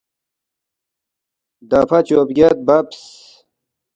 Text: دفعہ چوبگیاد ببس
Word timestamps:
دفعہ 1.69 1.99
چوبگیاد 2.07 2.57
ببس 2.67 2.97